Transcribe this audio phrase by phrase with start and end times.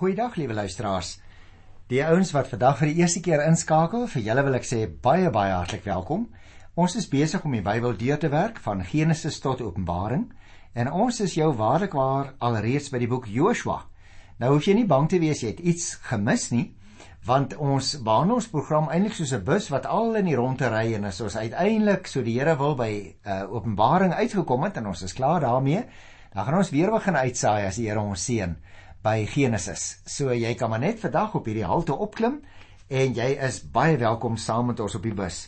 [0.00, 1.18] Goeiedag liewe luisteraars.
[1.92, 5.28] Die ouens wat vandag vir die eerste keer inskakel, vir julle wil ek sê baie
[5.28, 6.22] baie hartlik welkom.
[6.72, 10.22] Ons is besig om die Bybel deur te werk van Genesis tot Openbaring
[10.72, 13.76] en ons is jou waarlik waar alreeds by die boek Joshua.
[14.40, 16.70] Nou hoef jy nie bang te wees jy het iets gemis nie,
[17.28, 20.94] want ons baan ons program eintlik soos 'n bus wat al in die rondte ry
[20.96, 22.92] en as ons uiteindelik so die Here wil by
[23.26, 25.84] uh, Openbaring uitgekom het en ons is klaar daarmee,
[26.32, 28.56] dan gaan ons weer begin uitsaai as die Here ons seën
[29.02, 30.00] by Genesis.
[30.04, 32.40] So jy kan maar net vandag op hierdie halte opklim
[32.92, 35.46] en jy is baie welkom saam met ons op die bus.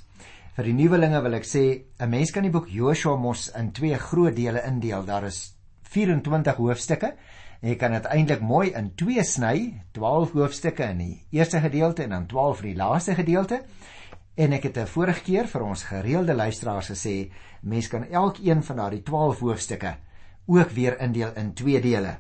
[0.57, 3.99] Vir die nuwelinge wil ek sê 'n mens kan die boek Joshua mos in twee
[3.99, 5.05] groot dele indeel.
[5.05, 7.15] Daar is 24 hoofstukke
[7.61, 12.03] en jy kan dit eintlik mooi in twee sny, 12 hoofstukke in die eerste gedeelte
[12.03, 13.63] en dan 12 in die laaste gedeelte.
[14.37, 17.33] En ek het 'n vorige keer vir ons gereelde luisteraars gesê,
[17.63, 19.97] mens kan elkeen van daardie 12 hoofstukke
[20.47, 22.19] ook weer indeel in twee dele.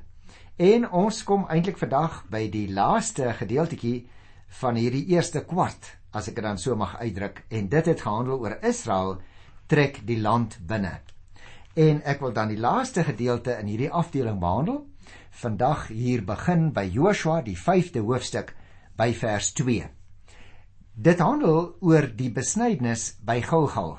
[0.63, 4.05] En ons kom eintlik vandag by die laaste gedeeltjie
[4.61, 8.45] van hierdie eerste kwart, as ek dit dan so mag uitdruk, en dit het gehandel
[8.45, 9.17] oor Israel
[9.67, 11.01] trek die land binne.
[11.75, 14.85] En ek wil dan die laaste gedeelte in hierdie afdeling behandel.
[15.43, 18.55] Vandag hier begin by Joshua die 5de hoofstuk
[18.95, 19.91] by vers 2.
[20.95, 23.97] Dit handel oor die besnydenis by Gilgal.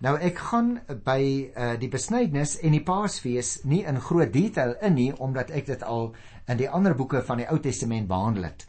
[0.00, 1.20] Nou ek gaan by
[1.52, 5.82] uh, die besnydenis en die Paasfees nie in groot detail in nie omdat ek dit
[5.84, 6.14] al
[6.48, 8.64] in die ander boeke van die Ou Testament behandel het.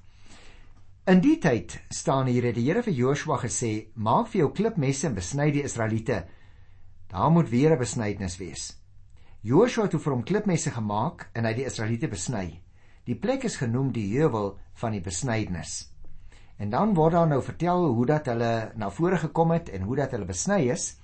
[1.08, 5.08] In die tyd staan hier het die Here vir Joshua gesê: "Maak vir jou klipmesse
[5.08, 6.26] en besny die Israeliete.
[7.08, 8.78] Daar moet weer 'n besnydenis wees."
[9.42, 12.62] Joshua het vir hom klipmesse gemaak en hy die Israeliete besny.
[13.06, 15.90] Die plek is genoem die heuwel van die besnydenis.
[16.58, 19.96] En dan word daar nou vertel hoe dat hulle na vore gekom het en hoe
[19.96, 21.01] dat hulle besny is.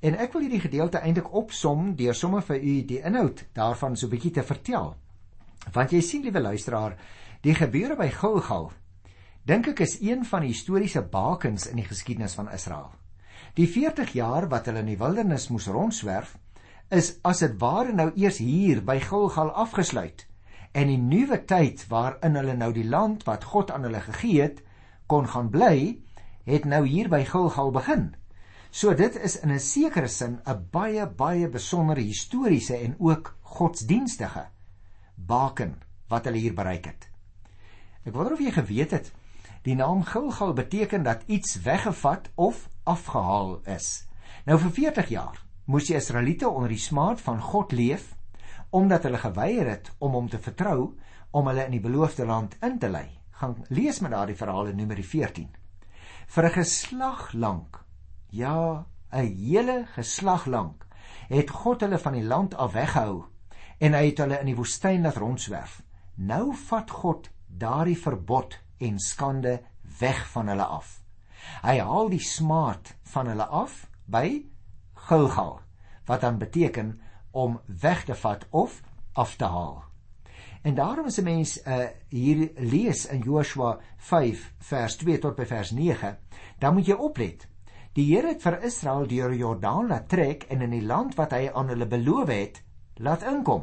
[0.00, 4.06] En ek wil hierdie gedeelte eintlik opsom deur sommer vir u die inhoud daarvan so
[4.06, 4.96] 'n bietjie te vertel.
[5.72, 6.96] Want jy sien liewe luisteraar,
[7.40, 8.72] die gebeure by Gilgal
[9.44, 12.90] dink ek is een van die historiese bakens in die geskiedenis van Israel.
[13.54, 16.36] Die 40 jaar wat hulle in die wildernis moes rondswerf,
[16.90, 20.26] is as dit ware nou eers hier by Gilgal afgesluit.
[20.74, 24.62] En die nuwe tyd waarin hulle nou die land wat God aan hulle gegee het,
[25.06, 25.98] kon gaan bly,
[26.44, 28.14] het nou hier by Gilgal begin.
[28.76, 34.48] So dit is in 'n sekere sin 'n baie baie besondere historiese en ook godsdienstige
[35.14, 37.08] baken wat hulle hier bereik het.
[38.04, 39.12] Ek wonder of jy geweet het
[39.62, 44.06] die naam Gilgal beteken dat iets weggevat of afgehaal is.
[44.44, 48.14] Nou vir 40 jaar moes die Israeliete onder die smaad van God leef
[48.70, 50.98] omdat hulle geweier het om hom te vertrou
[51.30, 53.08] om hulle in die beloofde land in te lei.
[53.30, 55.48] Gaan lees met daardie verhale Numeri 14.
[56.26, 57.85] Vir 'n geslag lank
[58.36, 60.86] Ja, 'n hele geslag lank
[61.28, 63.24] het God hulle van die land af weggehou
[63.78, 65.78] en hy het hulle in die woestyn laat rondswerf.
[66.14, 69.62] Nou vat God daardie verbod en skande
[70.00, 71.00] weg van hulle af.
[71.62, 74.44] Hy haal die smaad van hulle af by
[75.08, 75.60] Gilgal
[76.04, 78.82] wat dan beteken om weg te vat of
[79.12, 79.84] af te haal.
[80.62, 85.44] En daarom as 'n mens uh, hier lees in Joshua 5 vers 2 tot by
[85.46, 86.18] vers 9,
[86.58, 87.48] dan moet jy oplet
[87.96, 91.46] Die Here het vir Israel deur Jordaan laat trek en in die land wat hy
[91.48, 92.58] aan hulle beloof het,
[93.00, 93.62] laat inkom.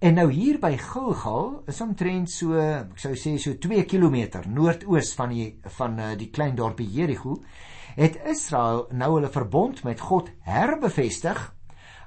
[0.00, 5.12] En nou hier by Gilgal is omtrent so, ek sou sê so 2 km noordoos
[5.18, 7.36] van die van uh, die klein dorpie Jerigo,
[8.00, 11.50] het Israel nou hulle verbond met God herbevestig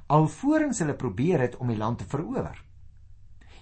[0.09, 2.57] alvorens hulle probeer het om die land te verower.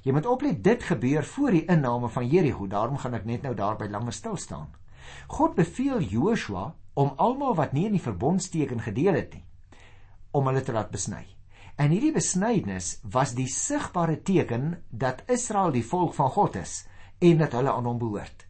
[0.07, 3.51] Jy moet oplet dit gebeur voor die inname van Jerigo, daarom gaan ek net nou
[3.51, 4.71] daarby langer stil staan.
[5.27, 9.45] God beveel Joshua om almal wat nie in die verbondsteken gedeel het nie
[10.31, 11.25] om hulle te laat besny.
[11.75, 16.75] En hierdie besnydenis was die sigbare teken dat Israel die volk van God is
[17.19, 18.45] en dat hulle aan hom behoort.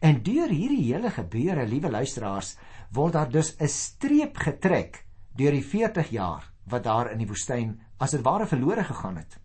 [0.00, 2.54] En deur hierdie hele gebeure, liewe luisteraars,
[2.96, 5.04] word daar dus 'n streep getrek
[5.36, 9.38] deur die 40 jaar wat daar in die woestyn as dit ware verlore gegaan het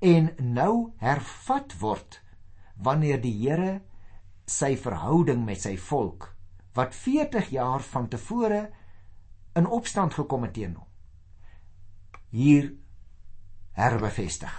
[0.00, 2.20] en nou hervat word
[2.76, 3.80] wanneer die Here
[4.46, 6.30] sy verhouding met sy volk
[6.74, 8.70] wat 40 jaar van tevore
[9.54, 10.90] in opstand gekom het teen hom
[12.34, 12.72] hier
[13.78, 14.54] herbevestig.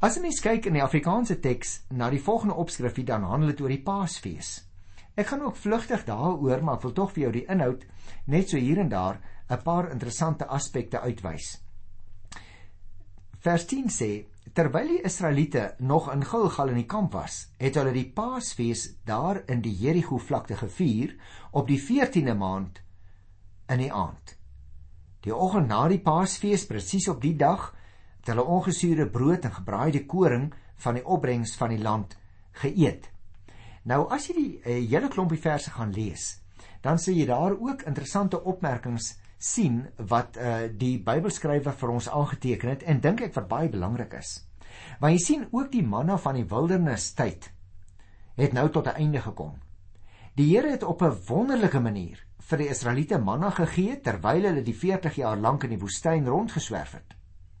[0.00, 3.60] As jy mens kyk in die Afrikaanse teks na die volgende opskrifie dan handel dit
[3.64, 4.50] oor die Paasfees.
[5.16, 7.84] Ek gaan ook vlugtig daaroor, maar ek wil tog vir jou die inhoud
[8.32, 11.60] net so hier en daar 'n paar interessante aspekte uitwys.
[13.40, 17.92] Vers 10 sê Terwyl die Israeliete nog in Gilgal in die kamp was, het hulle
[17.92, 21.16] die Paasfees daar in die Jerigo vlakte gevier
[21.50, 22.80] op die 14de maand
[23.68, 24.36] in die aand.
[25.26, 27.72] Die oggend na die Paasfees, presies op die dag,
[28.20, 30.52] het hulle ongesuurde brood en gebraaide koring
[30.82, 32.16] van die opbrengs van die land
[32.62, 33.10] geëet.
[33.86, 36.36] Nou as jy die uh, hele klompie verse gaan lees,
[36.82, 42.72] dan sien jy daar ook interessante opmerkings sien wat uh, die Bybelskrywer vir ons aangeteken
[42.72, 44.38] het en dink ek wat baie belangrik is.
[45.00, 47.50] Want jy sien ook die manna van die wildernis tyd
[48.36, 49.54] het nou tot 'n einde gekom.
[50.36, 54.76] Die Here het op 'n wonderlike manier vir die Israeliete manna gegee terwyl hulle die
[54.76, 57.16] 40 jaar lank in die woestyn rondgeswerf het.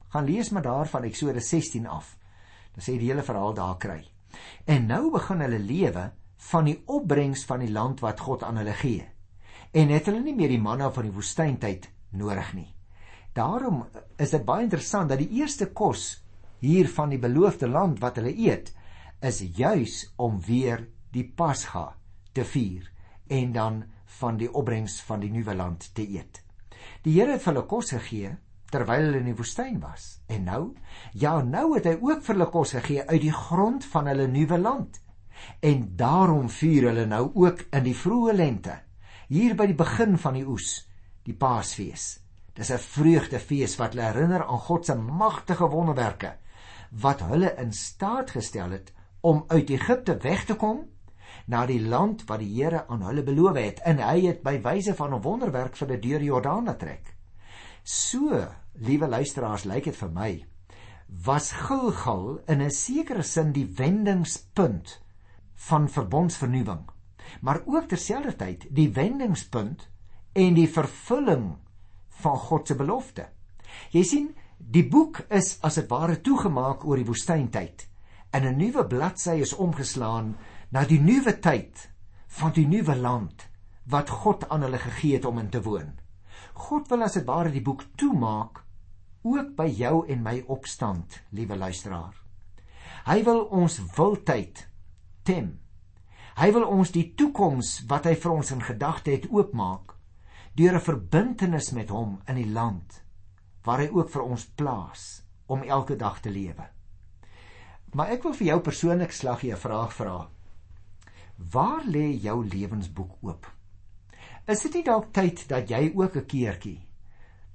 [0.08, 2.18] Gaan lees maar daar van Eksodus 16 af.
[2.74, 4.04] Dan sê die hele verhaal daar kry.
[4.64, 8.72] En nou begin hulle lewe van die opbrengs van die land wat God aan hulle
[8.72, 9.08] gee.
[9.76, 12.70] En het hulle nie meer die manna van die woestyntyd nodig nie.
[13.36, 13.82] Daarom
[14.16, 16.06] is dit baie interessant dat die eerste kos
[16.64, 18.72] hier van die beloofde land wat hulle eet
[19.20, 21.90] is juis om weer die Pasga
[22.32, 22.88] te vier
[23.28, 23.84] en dan
[24.20, 26.40] van die opbrengs van die nuwe land te eet.
[27.04, 28.32] Die Here het vir hulle kos gegee
[28.72, 30.06] terwyl hulle in die woestyn was.
[30.32, 30.62] En nou,
[31.12, 34.58] ja, nou het hy ook vir hulle kos gegee uit die grond van hulle nuwe
[34.58, 35.00] land.
[35.60, 38.78] En daarom vier hulle nou ook in die vroeë lente,
[39.28, 40.86] hier by die begin van die oes,
[41.26, 42.20] die Paasfees.
[42.54, 46.36] Dis 'n vreugdefees wat hulle herinner aan God se magtige wonderwerke
[46.90, 50.86] wat hulle in staat gestel het om uit Egipte weg te kom
[51.46, 54.94] na die land wat die Here aan hulle beloof het en hy het by wyse
[54.94, 57.14] van 'n wonderwerk vir die deur Jordaan getrek.
[57.82, 60.46] So, liewe luisteraars, lyk dit vir my
[61.08, 65.00] was Gilgal in 'n sekere sin die wendingspunt
[65.54, 66.90] van verbondsvernuwing,
[67.40, 69.88] maar ook terselfdertyd die wendingspunt
[70.32, 71.56] en die vervulling
[72.08, 73.28] van God se belofte.
[73.92, 77.84] Jy sien, Die boek is as dit ware toegemaak oor die woestyntyd
[78.32, 80.36] en 'n nuwe bladsy is omgeslaan
[80.72, 81.90] na die nuwe tyd
[82.38, 83.48] van die nuwe land
[83.84, 85.92] wat God aan hulle gegee het om in te woon.
[86.54, 88.64] God wil as dit ware die boek toemaak
[89.22, 92.14] ook by jou en my opstand, liewe luisteraar.
[93.06, 94.68] Hy wil ons wildtyd
[95.22, 95.60] tem.
[96.36, 99.94] Hy wil ons die toekoms wat hy vir ons in gedagte het oopmaak
[100.56, 103.02] deur 'n verbintenis met hom in die land
[103.64, 106.68] waar hy ook vir ons plaas om elke dag te lewe.
[107.94, 110.28] Maar ek wil vir jou persoonlik slaggie 'n vraag vra.
[111.36, 113.46] Waar lê jou lewensboek oop?
[114.46, 116.86] Is dit nie dalk tyd dat jy ook 'n keertjie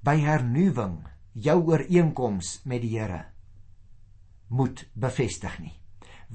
[0.02, 3.26] by hernuwing jou ooreenkoms met die Here
[4.48, 5.80] moet bevestig nie?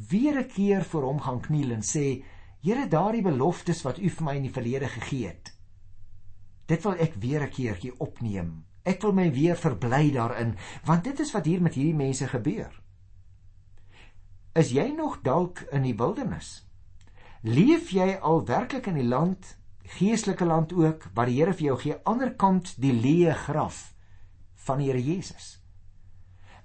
[0.09, 2.23] Weer 'n keer voor hom gaan kniel en sê:
[2.67, 5.53] Here, daardie beloftes wat U vir my in die verlede gegee het,
[6.67, 10.55] dit wil ek weer 'n keertjie opneem Ek wil my weer verbly daarin,
[10.87, 12.71] want dit is wat hier met hierdie mense gebeur.
[14.55, 16.63] Is jy nog dalk in die wildernis?
[17.43, 19.57] Leef jy al werklik in die land,
[19.97, 23.91] geestelike land ook, waar die Here vir jou gee aanderkant die leë graf
[24.67, 25.57] van die Here Jesus?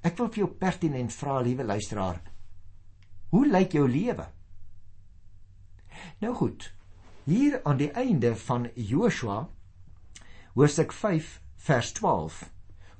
[0.03, 2.23] Ek wil vir jou pertinent vra, liewe luisteraar,
[3.35, 4.27] hoe lyk jou lewe?
[6.19, 6.73] Nou goed,
[7.25, 9.49] hier aan die einde van Joshua
[10.55, 10.93] hoofstuk
[11.57, 12.51] vers 12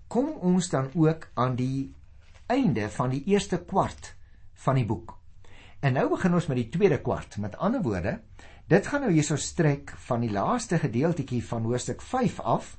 [0.09, 1.95] kom ons dan ook aan die
[2.47, 4.15] einde van die eerste kwart
[4.65, 5.17] van die boek.
[5.81, 7.39] En nou begin ons met die tweede kwart.
[7.43, 8.21] Met ander woorde,
[8.69, 12.77] dit gaan nou hierso strek van die laaste gedeeltjie van hoofstuk 5 af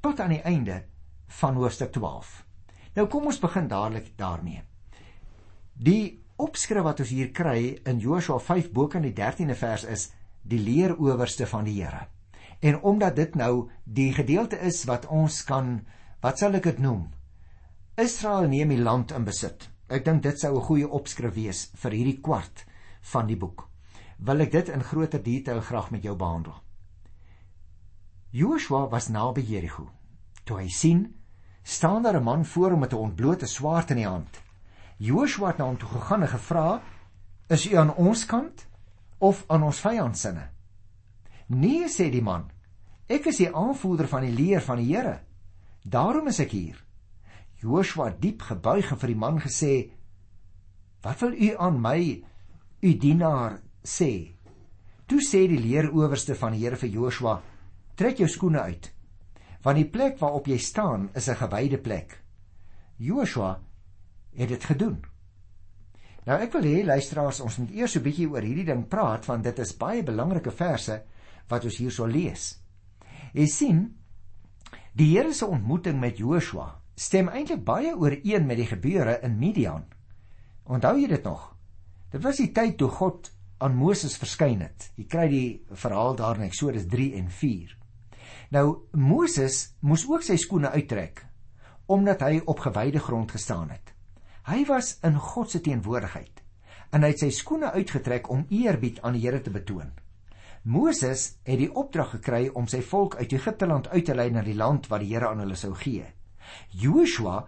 [0.00, 0.82] tot aan die einde
[1.40, 2.44] van hoofstuk 12.
[2.94, 4.62] Nou kom ons begin dadelik daarmee.
[5.72, 10.08] Die opskrif wat ons hier kry in Joshua 5 bo kan die 13de vers is
[10.42, 12.08] die leeroowerste van die Here.
[12.62, 15.80] En omdat dit nou die gedeelte is wat ons kan
[16.22, 17.08] wat sal ek dit noem?
[17.98, 19.68] Israel neem die land in besit.
[19.92, 22.64] Ek dink dit sou 'n goeie opskrif wees vir hierdie kwart
[23.12, 23.68] van die boek.
[24.18, 26.54] Wil ek dit in groter detail graag met jou behandel.
[28.30, 29.90] Joshua was naby Jerigo.
[30.44, 31.14] Toe hy sien
[31.62, 34.41] staan daar 'n man voor hom met 'n ontblote swaard in die hand.
[35.02, 36.82] Joshua het na hom toe gegaan en gevra:
[37.48, 38.66] "Is u aan ons kant
[39.18, 40.32] of aan ons vyand se?"
[41.46, 42.50] Nee, sê die man.
[43.08, 45.20] Ek is die aanvoerder van die leer van die Here.
[45.82, 46.84] Daarom is ek hier.
[47.58, 49.90] Joshua diep gebuig en vir die man gesê:
[51.02, 52.22] "Wat wil u aan my,
[52.80, 54.34] u dienaar, sê?"
[55.06, 57.42] Toe sê die leeroowerste van die Here vir Joshua:
[57.96, 58.92] "Trek jou skoene uit,
[59.62, 62.22] want die plek waarop jy staan is 'n gewyde plek."
[62.98, 63.58] Joshua
[64.36, 65.00] het dit gedoen.
[66.26, 69.44] Nou ek wil hê luisteraars, ons moet eers 'n bietjie oor hierdie ding praat want
[69.44, 71.02] dit is baie belangrike verse
[71.48, 72.60] wat ons hierso lees.
[73.34, 73.96] Jy sien,
[74.92, 79.84] die Here se ontmoeting met Joshua stem eintlik baie ooreen met die gebeure in Midian.
[80.64, 81.56] Onthou jy dit nog?
[82.12, 84.90] Dit was die tyd toe God aan Moses verskyn het.
[84.96, 87.76] Jy kry die verhaal daar in Eksodus 3 en 4.
[88.52, 91.26] Nou Moses moes ook sy skoene uittrek
[91.92, 93.91] omdat hy op gewyde grond gestaan het.
[94.46, 96.42] Hy was in God se teenwoordigheid.
[96.92, 99.92] en hy het sy skoene uitgetrek om eerbied aan die Here te betoon.
[100.62, 104.44] Moses het die opdrag gekry om sy volk uit Egipte land uit te lei na
[104.46, 106.04] die land wat die Here aan hulle sou gee.
[106.70, 107.40] Joshua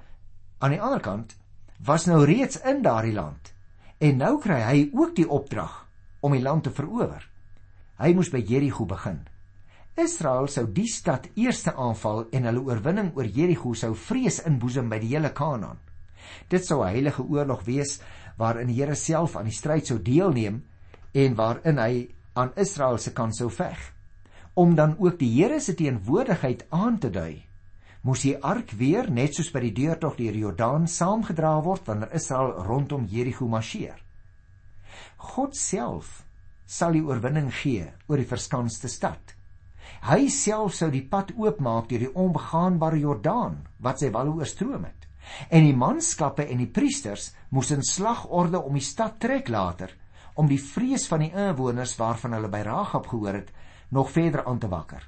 [0.64, 1.36] aan die ander kant
[1.84, 3.52] was nou reeds in daardie land
[4.00, 5.76] en nou kry hy ook die opdrag
[6.24, 7.22] om die land te verower.
[8.00, 9.20] Hy moes by Jerigo begin.
[10.00, 14.98] Israel sou die stad eerste aanval en hulle oorwinning oor Jerigo sou vrees inboesem by
[15.04, 15.83] die hele Kanaan.
[16.48, 18.00] Dit sou 'n heilige oorlog wees
[18.36, 20.62] waarin die Here self aan die stryd sou deelneem
[21.12, 23.78] en waarin hy aan Israel se kant sou veg.
[24.54, 27.42] Om dan ook die Here se teenwoordigheid aan te dui,
[28.02, 32.12] moes die ark weer net soos by die deurtog deur die Jordaan saamgedra word wanneer
[32.12, 33.96] Israel rondom Jerigo marseer.
[35.16, 36.24] God self
[36.66, 39.34] sal die oorwinning gee oor die verskanste stad.
[40.04, 45.03] Hy self sou die pad oopmaak deur die onbegaanbare Jordaan wat sy walle oorstroom het.
[45.48, 49.94] En die manskappe en die priesters moes in slagorde om die stad trek later
[50.34, 53.52] om die vrees van die inwoners waarvan hulle by Ragab gehoor het
[53.94, 55.02] nog verder aan te wakker.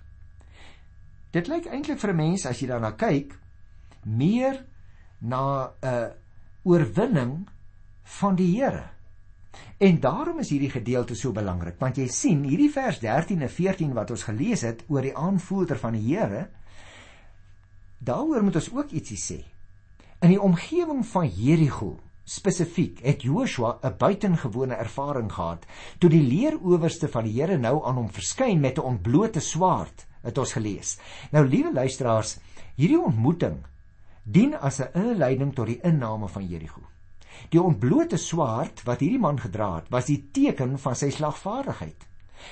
[1.34, 3.34] Dit lyk eintlik vir 'n mens as jy daarna kyk
[4.04, 4.64] meer
[5.18, 6.08] na 'n uh,
[6.62, 7.48] oorwinning
[8.02, 8.84] van die Here.
[9.78, 13.94] En daarom is hierdie gedeelte so belangrik want jy sien hierdie vers 13 en 14
[13.94, 16.48] wat ons gelees het oor die aanvoerder van die Here
[17.98, 19.55] daaroor moet ons ook ietsie sê.
[20.24, 25.66] In die omgewing van Jerigo spesifiek het Joshua 'n buitengewone ervaring gehad
[25.98, 30.38] toe die leeroowerste van die Here nou aan hom verskyn met 'n ontblote swaard het
[30.38, 30.98] ons gelees.
[31.30, 32.38] Nou liewe luisteraars,
[32.74, 33.56] hierdie ontmoeting
[34.22, 36.80] dien as 'n inleiding tot die inname van Jerigo.
[37.48, 42.08] Die ontblote swaard wat hierdie man gedra het, was die teken van sy slagvaardigheid.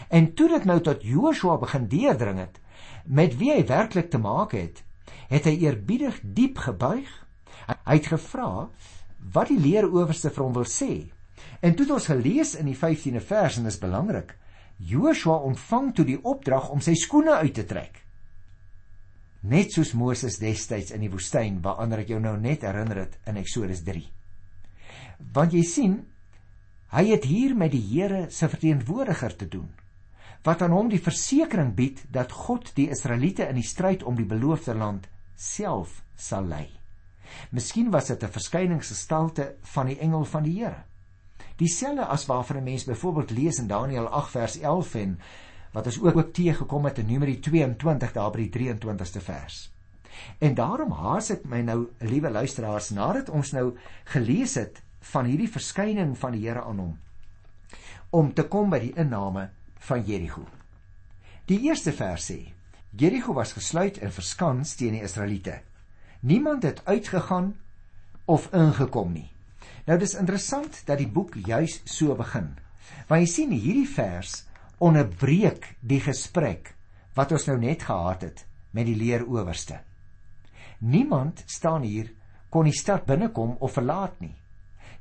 [0.09, 2.61] En toe dit nou tot Joshua begin deurdring het
[3.05, 4.85] met wie hy werklik te maak het,
[5.29, 7.24] het hy eerbiedig diep gebuig.
[7.67, 8.69] Hy het gevra
[9.35, 11.09] wat die leeroowerste vir hom wil sê.
[11.65, 14.35] En toe ons gelees in die 15de vers en dit is belangrik.
[14.79, 18.01] Joshua ontvang toe die opdrag om sy skoene uit te trek.
[19.45, 23.39] Net soos Moses destyds in die woestyn waaraan ek jou nou net herinner het in
[23.41, 24.03] Eksodus 3.
[25.37, 25.99] Want jy sien,
[26.97, 29.73] hy het hier met die Here se verteenwoordiger te doen
[30.45, 34.29] wat aan hom die versekering bied dat God die Israeliete in die stryd om die
[34.29, 35.09] beloofde land
[35.41, 36.67] self sal lei.
[37.51, 40.85] Miskien was dit 'n verskyningsgestalte van die engel van die Here.
[41.57, 45.19] Dieselfde as waarvan 'n mens byvoorbeeld lees in Daniël 8 vers 11 en
[45.73, 49.73] wat ons ook ook teëgekom het in Numeri 22 daar by die 23ste vers.
[50.39, 55.51] En daarom haas ek my nou, liewe luisteraars, nadat ons nou gelees het van hierdie
[55.51, 56.99] verskyning van die Here aan hom
[58.15, 59.49] om te kom by die inname
[59.89, 60.45] van Jerigo.
[61.51, 62.39] Die eerste vers sê:
[62.95, 65.59] Jerigo was gesluit en verskans teen die Israeliete.
[66.25, 67.57] Niemand het uitgegaan
[68.25, 69.29] of ingekom nie.
[69.85, 72.55] Nou dis interessant dat die boek juis so begin.
[73.11, 74.39] Want jy sien hierdie vers
[74.81, 76.73] onderbreek die gesprek
[77.19, 79.83] wat ons nou net gehad het met die leeroowerste.
[80.81, 82.09] Niemand staan hier
[82.49, 84.33] kon die stad binnekom of verlaat nie.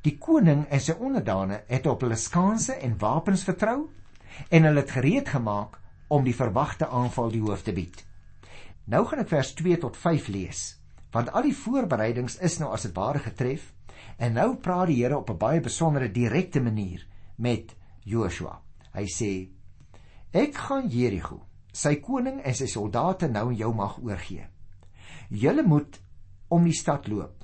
[0.03, 3.79] Die koning en sy onderdane het op hulle skanse en wapens vertrou
[4.51, 5.79] en hulle het gereed gemaak
[6.11, 8.03] om die verwagte aanval die hoof te bied.
[8.91, 10.73] Nou gaan ek vers 2 tot 5 lees
[11.13, 13.69] want al die voorbereidings is nou as dit ware getref
[14.17, 17.05] en nou praat die Here op 'n baie besondere direkte manier
[17.37, 18.61] met Joshua.
[18.93, 19.49] Hy sê:
[20.31, 21.41] Ek gaan Jerigo,
[21.73, 24.47] sy koning en sy soldate nou in jou mag oorgee.
[25.29, 25.99] Julle moet
[26.49, 27.43] om die stad loop.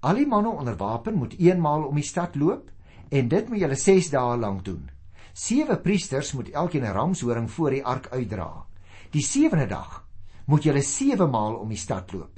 [0.00, 2.70] Al die manne onder wapen moet eenmaal om die stad loop
[3.10, 4.90] en dit moet julle 6 dae lank doen.
[5.32, 8.66] Sewe priesters moet elkeen 'n ramshoring voor die ark uitdra.
[9.10, 10.06] Die sewende dag
[10.46, 12.37] moet julle 7 maal om die stad loop.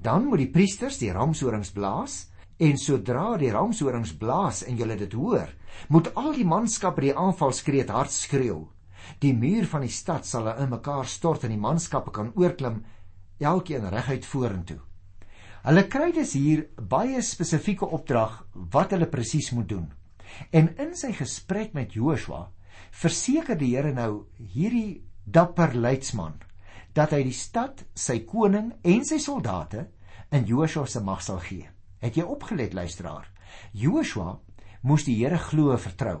[0.00, 2.30] Dan moet die priesters die ramshorings blaas
[2.60, 5.50] en sodra die ramshorings blaas en julle dit hoor,
[5.92, 8.62] moet al die manskap by die aanvalskreet hard skreeu.
[9.20, 12.80] Die muur van die stad sal in mekaar stort en die manskappe kan oorklim
[13.40, 14.80] elkeen reguit vorentoe.
[15.64, 18.40] Hulle kry dus hier baie spesifieke opdrag
[18.72, 19.90] wat hulle presies moet doen.
[20.56, 22.46] En in sy gesprek met Joshua
[23.02, 26.38] verseker die Here nou hierdie dapper leidsman
[26.94, 29.86] dat hy die stad, sy koning en sy soldate
[30.34, 31.68] in Joshua se mag sal gee.
[32.00, 33.28] Het jy opgelet luisteraar?
[33.72, 34.38] Joshua
[34.82, 36.18] moes die Here glo vertrou.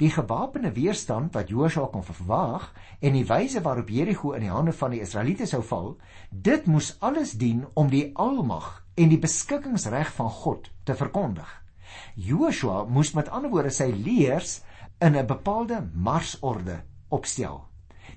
[0.00, 4.72] Die gewapende weerstand wat Joshua kon verwag en die wyse waarop Jerigo in die hande
[4.74, 5.92] van die Israeliete sou val,
[6.30, 11.46] dit moes alles dien om die almag en die beskikkingsreg van God te verkondig.
[12.18, 14.62] Joshua moes met ander woorde sy leers
[14.98, 17.64] in 'n bepaalde marsorde opstel.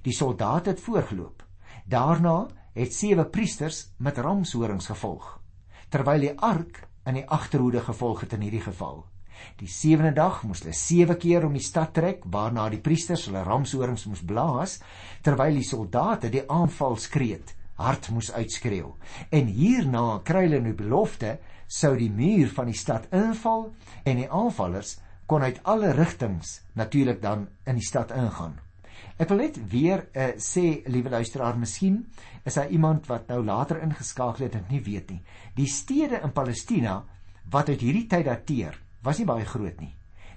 [0.01, 1.46] Die soldate het voorgeloop.
[1.87, 5.37] Daarna het sewe priesters met ramshorings gevolg,
[5.87, 9.05] terwyl die ark in die agterhoede gevolg het in hierdie geval.
[9.55, 13.45] Die sewende dag moes hulle sewe keer om die stad trek, waarna die priesters hulle
[13.47, 14.81] ramshorings moes blaas,
[15.23, 18.91] terwyl die soldate die aanvalskreet hard moes uitskreeu.
[19.31, 23.71] En hierna kry hulle 'n belofte sou die muur van die stad inval
[24.03, 28.59] en die aanvallers kon uit alle rigtings natuurlik dan in die stad ingaan.
[29.17, 32.03] Ek wil net weer uh, sê, liewe luisteraar, miskien
[32.45, 35.23] is daar iemand wat nou later ingeskakel het en nie weet nie.
[35.57, 36.99] Die stede in Palestina
[37.49, 39.95] wat uit hierdie tyd dateer, was nie baie groot nie.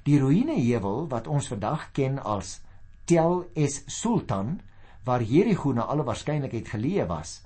[0.08, 2.60] Die ruïneheuwel wat ons vandag ken as
[3.04, 4.60] Tel es Sultan,
[5.04, 7.40] waar Jerigo na alle waarskynlikheid geleë was,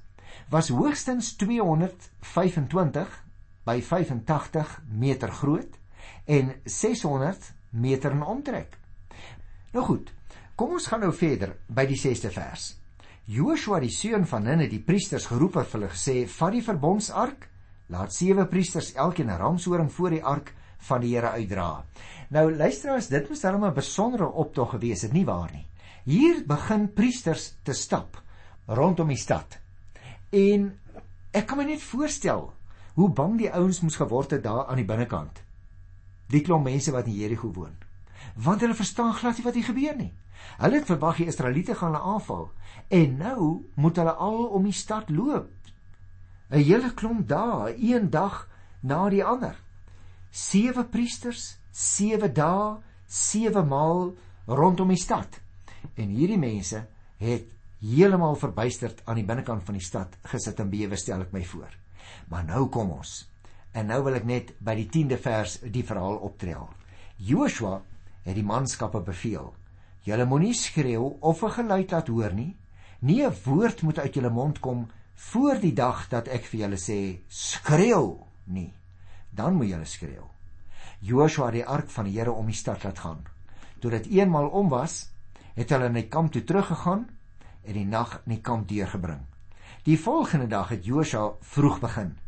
[0.53, 3.21] was hoogstens 225
[3.67, 5.79] by 85 meter groot
[6.31, 8.77] en 600 meter in omtrek.
[9.73, 10.13] Nou goed,
[10.55, 12.75] kom ons gaan nou verder by die 6ste vers.
[13.27, 17.49] Joshua die seun van Nun het die priesters geroep en hulle gesê: "Vat die verbondsark,
[17.89, 21.85] laat sewe priesters elkeen 'n ramshoring voor die ark van die Here uitdra."
[22.31, 25.67] Nou luisteraars, dit moes darem 'n besondere optog gewees het, nie waar nie?
[26.05, 28.23] Hier begin priesters te stap
[28.67, 29.59] rondom die stad.
[30.31, 30.79] En
[31.33, 32.53] ek kan my net voorstel
[32.95, 35.43] hoe bang die ouens moes geword het daar aan die binnekant.
[36.29, 37.77] Die klomp mense wat in Jerigo woon.
[38.37, 40.13] Want hulle verstaan glad nie wat hier gebeur nie.
[40.59, 42.51] Hulle het verwag die Israeliete gaan hulle aanval
[42.89, 45.51] en nou moet hulle al om die stad loop.
[46.51, 48.49] 'n Hele klomp dae, een dag
[48.81, 49.57] na die ander.
[50.31, 54.15] Sewe priesters, sewe dae, sewe maal
[54.47, 55.41] rondom die stad.
[55.95, 56.87] En hierdie mense
[57.19, 61.45] het heeltemal verbuisterd aan die binnekant van die stad gesit en bewe stel ek my
[61.45, 61.73] voor.
[62.29, 63.25] Maar nou kom ons.
[63.73, 66.69] En nou wil ek net by die 10de vers die verhaal optrel.
[67.17, 67.81] Joshua
[68.25, 69.53] het die manskappe beveel:
[70.05, 72.57] Julle moenie skreeu of 'n geluid laat hoor nie.
[73.01, 76.77] Nie 'n woord moet uit julle mond kom voor die dag dat ek vir julle
[76.77, 78.75] sê skreeu nie.
[79.31, 80.29] Dan moet julle skreeu.
[81.01, 83.25] Joshua het die ark van die Here om die stad laat gaan.
[83.79, 85.11] Toe dit eenmal om was,
[85.55, 87.09] het hulle na die kamp toe teruggegaan
[87.63, 89.27] en die nag in die kamp deurgebring.
[89.85, 92.19] Die volgende dag het Joshua vroeg begin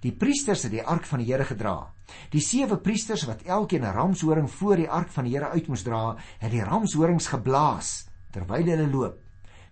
[0.00, 1.92] Die priesters het die ark van die Here gedra.
[2.30, 5.82] Die sewe priesters wat elkeen 'n ramshoring voor die ark van die Here uit moes
[5.82, 9.18] dra, het die ramshorings geblaas terwyl hulle loop.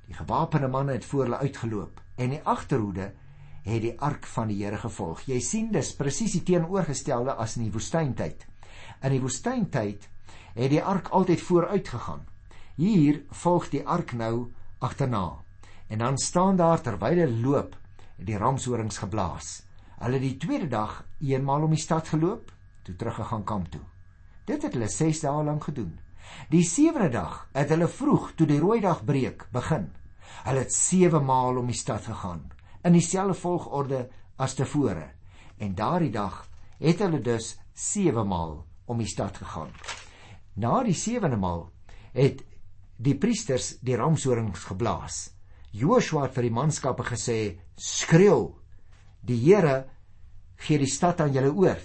[0.07, 3.13] Die gewapende manne het voor hulle uitgeloop en die agterhoede
[3.65, 5.23] het die ark van die Here gevolg.
[5.27, 8.47] Jy sien dis presies die teenoorgestelde as in die woestyntyd.
[9.03, 10.09] In die woestyntyd
[10.55, 12.27] het die ark altyd vooruit gegaan.
[12.77, 15.41] Hier volg die ark nou agterna.
[15.89, 17.77] En dan staan daar terwyl hulle loop,
[18.17, 19.63] die ramshorings geblaas.
[19.99, 22.51] Hulle het die tweede dag eenmaal om die stad geloop,
[22.83, 23.85] toe teruggegaan kamp toe.
[24.45, 25.95] Dit het hulle 6 dae lank gedoen.
[26.51, 29.91] Die sewende dag het hulle vroeg toe die rooi dag breek begin.
[30.45, 32.51] Hulle het 7 maal om die stad gegaan
[32.85, 35.11] in dieselfde volgorde as tevore.
[35.57, 36.43] En daardie dag
[36.79, 39.73] het hulle dus 7 maal om die stad gegaan.
[40.55, 41.71] Na die sewende maal
[42.13, 42.45] het
[42.97, 45.31] die priesters die ramshorings geblaas.
[45.75, 48.64] Joshua het vir die manskappe gesê: "Skreeu!
[49.25, 49.85] Die Here
[50.57, 51.81] gee die stad aan julle oor.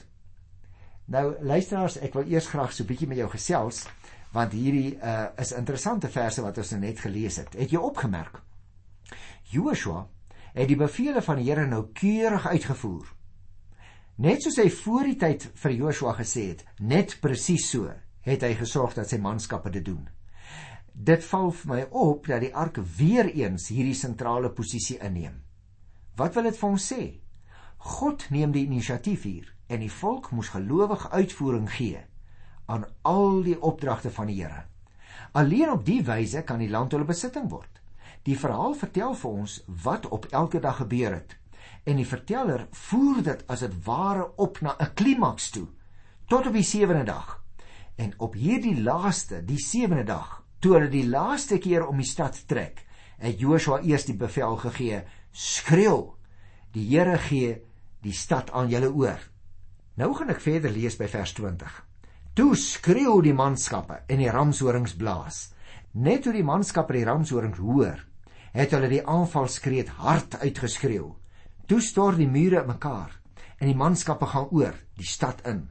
[1.09, 3.87] Nou luisteraars, ek wil eers graag so 'n bietjie met jou gesels
[4.31, 7.55] want hierdie uh, is interessante verse wat ons nou net gelees het.
[7.57, 8.41] Het jy opgemerk?
[9.49, 10.07] Joshua
[10.53, 13.07] het die bevele van die Here nou keurig uitgevoer.
[14.17, 17.89] Net soos hy voor die tyd vir Joshua gesê het, net presies so
[18.21, 20.03] het hy gesorg dat sy manskappe dit doen.
[20.93, 25.39] Dit val vir my op dat die ark weer eens hierdie sentrale posisie inneem.
[26.19, 27.03] Wat wil dit vir ons sê?
[27.79, 32.01] God neem die inisiatief hier en die volk moes gelowig uitvoering gee
[32.69, 34.65] aan al die opdragte van die Here.
[35.31, 37.79] Alleen op die wyse kan die land hulle besitting word.
[38.27, 41.37] Die verhaal vertel vir ons wat op elke dag gebeur het
[41.87, 45.67] en die verteller voer dit as dit ware op na 'n klimaks toe
[46.27, 47.41] tot op die sewende dag.
[47.95, 52.47] En op hierdie laaste, die sewende dag, toe hulle die laaste keer om die stad
[52.47, 52.85] trek,
[53.17, 56.13] het Joshua eers die bevel gegee: "Skreeu!
[56.71, 57.61] Die Here gee
[58.03, 59.19] die stad aan julle oor.
[59.99, 61.71] Nou gaan ek verder lees by vers 20.
[62.37, 65.49] Toe skreeu die manskappe en die ramshorings blaas.
[65.91, 67.99] Net toe die manskappe die ramshorings hoor,
[68.53, 71.09] het hulle die aanvalskreet hard uitgeskreeu.
[71.67, 73.11] Toe stort die mure mekaar
[73.59, 75.65] en die manskappe gaan oor die stad in.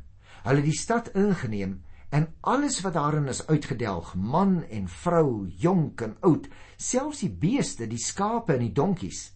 [0.44, 1.78] Hulle die stad ingeneem
[2.12, 7.88] en alles wat daarin is uitgedelg, man en vrou, jonk en oud, selfs die beeste,
[7.88, 9.30] die skape en die donkies.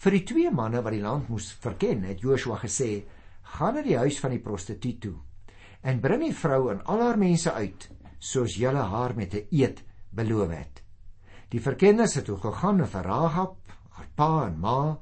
[0.00, 3.02] Vir die twee manne wat die land moes verken, het Joshua gesê:
[3.56, 5.16] "Gaan na die huis van die prostituut toe
[5.82, 9.84] en bring die vrou en al haar mense uit, soos julle haar met 'n eed
[10.10, 10.82] beloof het."
[11.50, 13.56] Die verkenners het toe gegaan vir Rahab,
[13.90, 14.98] haar pa en ma,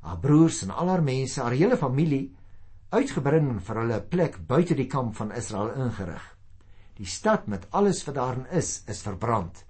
[0.00, 2.36] haar broers en al haar mense, haar hele familie
[2.90, 6.36] uitgebring en vir hulle 'n plek buite die kamp van Israel ingerig.
[6.96, 9.64] Die stad met alles wat daarin is, is verbrand.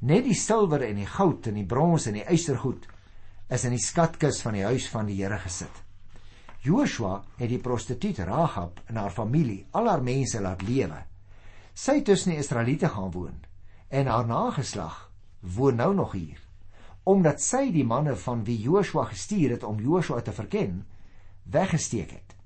[0.00, 2.86] Net die silwer en die goud en die brons en die ystergoed
[3.52, 5.82] is in die skatkis van die huis van die Here gesit.
[6.62, 11.02] Joshua het die prostituut Rahab en haar familie, al haar mense laat lewe.
[11.74, 13.40] Sy het tussen die Israeliete gaan woon
[13.92, 15.10] en haar nageslag
[15.56, 16.38] woon nou nog hier.
[17.04, 20.84] Omdat sy die manne van wie Joshua gestuur het om Joshua te verken,
[21.50, 22.36] weggesteek het.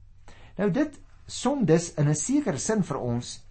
[0.57, 3.45] Nou dit som dus in 'n sekere sin vir ons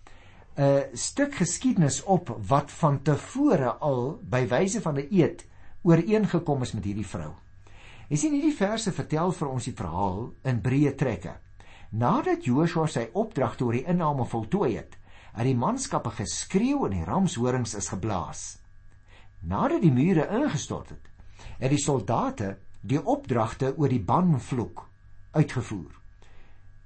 [0.58, 5.46] 'n stuk geskiedenis op wat van tevore al by wyse van 'n eed
[5.84, 7.34] ooreengekom is met hierdie vrou.
[8.06, 11.32] Jy sien hierdie verse vertel vir ons die verhaal in breë trekke.
[11.98, 14.94] Nadat Joshua sy opdrag tot die inname voltooi het,
[15.34, 18.44] het die manskappe geskreeu en die ramshorings is geblaas.
[19.41, 21.10] Nadat die mure ingestort het,
[21.58, 24.86] het die soldate die opdragte oor die banvloek
[25.34, 25.98] uitgevoer.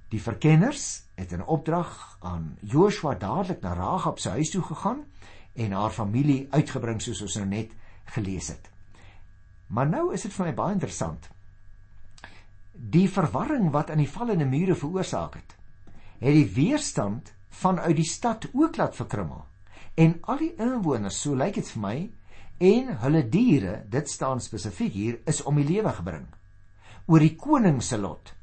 [0.10, 5.04] Die verkenners het 'n opdrag aan Joshua dadelik na Rahab se huis toe gegaan
[5.54, 7.72] en haar familie uitgebring soos ons nou net
[8.06, 8.70] gelees het.
[9.70, 11.30] Maar nou is dit vir my baie interessant.
[12.74, 15.56] Die verwarring wat aan die vallende mure veroorsaak het,
[16.20, 19.44] het die weerstand vanuit die stad ook laat verkrummel.
[20.00, 21.96] En al die inwoners, so lyk dit vir my,
[22.60, 26.26] en hulle diere, dit staan spesifiek hier, is om die lewe gebring.
[27.08, 28.34] Oor die koning se lot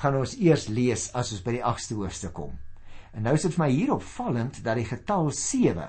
[0.00, 2.54] gaan ons eers lees as ons by die 8ste hoofstuk kom.
[3.14, 5.86] En nou is dit vir my hier opvallend dat die getal 7,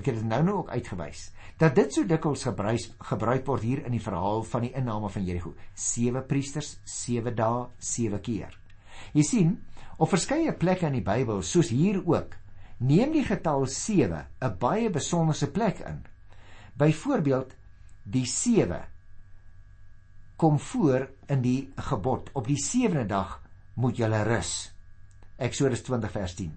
[0.00, 1.28] ek het dit nou nou ook uitgewys,
[1.60, 5.24] dat dit so dikwels gebruik gebruik word hier in die verhaal van die inname van
[5.24, 5.54] Jerigo.
[5.74, 8.56] 7 priesters, 7 dae, 7 keer.
[9.12, 9.56] Jy sien,
[10.00, 12.36] op verskeie plekke in die Bybel, soos hier ook,
[12.80, 16.04] neem die getal 7 'n baie besonderse plek in.
[16.74, 17.54] Byvoorbeeld
[18.04, 18.26] die
[20.36, 23.42] kom voor in die gebod op die sewende dag
[23.74, 24.72] moet julle rus.
[25.36, 26.54] Eksodus 20 vers 10.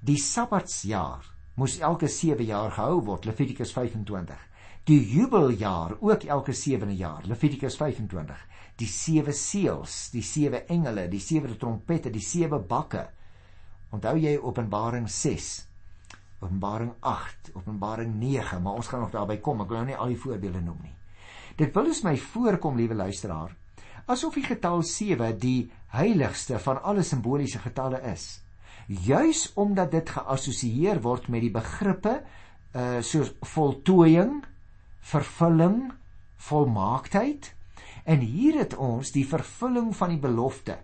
[0.00, 1.28] Die sabbatsjaar
[1.60, 4.46] moes elke 7 jaar gehou word, Levitikus 25.
[4.88, 8.46] Die jubeljaar ook elke 7de jaar, Levitikus 25.
[8.80, 13.04] Die sewe seels, die sewe engele, die sewe trompette, die sewe bakke.
[13.92, 15.50] Onthou jy Openbaring 6?
[16.40, 19.60] Openbaring 8, Openbaring 9, maar ons gaan nog daarby kom.
[19.60, 20.96] Ek wil nou nie al die voorbeelde noem nie.
[21.60, 23.52] Dit wil dus my voorkom, liewe luisteraar,
[24.08, 28.38] asof die getal 7 die heiligste van alle simboliese getalle is.
[28.90, 32.20] Juis omdat dit geassosieer word met die begrippe
[32.74, 34.40] uh soos voltooiing,
[35.12, 35.92] vervulling,
[36.42, 37.52] volmaaktheid
[38.04, 40.78] en hier het ons die vervulling van die belofte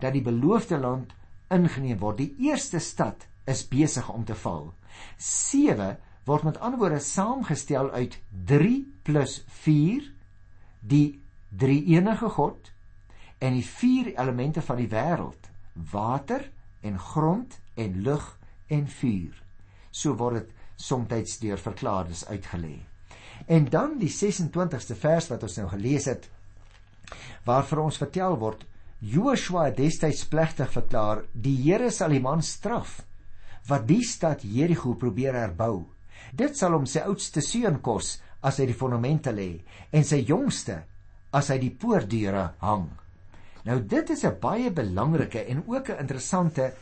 [0.00, 1.12] dat die beloofde land
[1.52, 2.20] ingeneem word.
[2.20, 4.72] Die eerste stad is besig om te val.
[5.18, 10.06] 7 word met ander woorde saamgestel uit 3 plus 4
[10.80, 12.72] die drie enige God
[13.38, 15.50] en die vier elemente van die wêreld
[15.92, 16.44] water
[16.82, 18.26] en grond en lug
[18.68, 19.34] en vuur.
[19.90, 22.78] So word dit soms deur verklaarders uitgelê.
[23.46, 26.28] En dan die 26ste vers wat ons nou gelees het
[27.44, 28.66] waar vir ons vertel word
[29.00, 33.00] Joshua het destyds plegtig verklaar die Here sal die man straf
[33.68, 35.86] wat die stad Jerigo probeer herbou.
[36.36, 39.62] Dit sal hom sy oudste seun kos as hy die fondamente lê
[39.92, 40.82] en sy jongste
[41.32, 42.88] as hy die poortdeure hang.
[43.64, 46.74] Nou dit is 'n baie belangrike en ook 'n interessante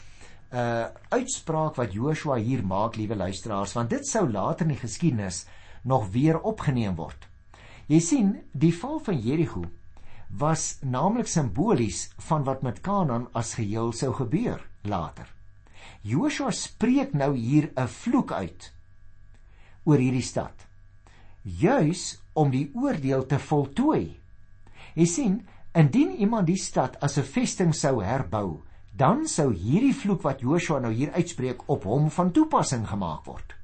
[0.52, 5.46] uh uitspraak wat Joshua hier maak, liewe luisteraars, want dit sou later in die geskiedenis
[5.82, 7.28] nog weer opgeneem word.
[7.86, 9.64] Jy sien, die val van Jerigo
[10.28, 15.26] was naamlik simbolies van wat met Kanaan as geheel sou gebeur later.
[16.02, 18.72] Joshua spreek nou hier 'n vloek uit
[19.84, 20.66] oor hierdie stad.
[21.42, 24.20] Juis om die oordeel te voltooi.
[24.94, 25.46] Jy sien,
[25.78, 28.62] indien iemand die stad as 'n vesting sou herbou,
[28.96, 33.54] dan sou hierdie vloek wat Joshua nou hier uitspreek op hom van toepassing gemaak word.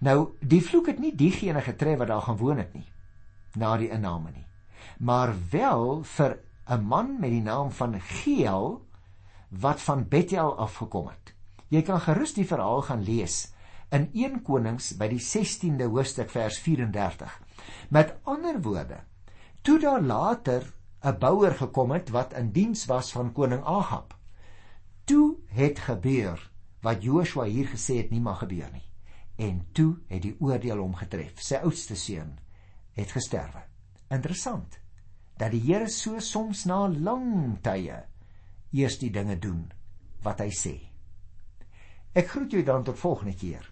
[0.00, 2.88] Nou, die vloek het nie diegene getref wat daar gewoon het nie,
[3.56, 4.46] na die inname nie,
[4.98, 8.82] maar wel vir 'n man met die naam van Geel
[9.48, 11.34] wat van Bethel afgekom het.
[11.68, 13.52] Jy kan gerus die verhaal gaan lees
[13.90, 17.40] in 1 Konings by die 16de hoofstuk vers 34.
[17.88, 19.00] Met ander woorde,
[19.62, 20.72] toe daar later
[21.04, 24.14] 'n bouer gekom het wat in diens was van koning Agab,
[25.04, 28.88] toe het gebeur wat Joshua hier gesê het nie mag gebeur nie.
[29.36, 31.40] En toe het die oordeel hom getref.
[31.42, 32.38] Sy oudste seun
[32.92, 33.64] het gesterwe.
[34.08, 34.78] Interessant
[35.36, 38.04] dat die Here so soms na lang tye
[38.72, 39.72] eers die dinge doen
[40.22, 40.74] wat hy sê.
[42.14, 43.66] Ek groet jou dan tot volgende keer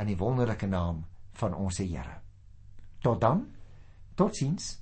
[0.00, 1.04] in die wonderlike naam
[1.38, 2.20] van ons Here.
[3.02, 3.46] Tot dan.
[4.14, 4.81] Totsiens.